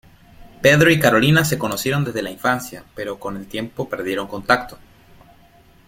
[0.63, 4.79] Pedro y Carolina se conocieron desde la infancia, pero con el tiempo perdieron contacto.